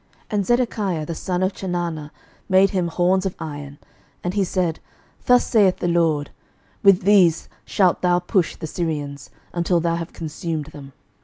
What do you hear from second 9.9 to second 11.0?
have consumed them.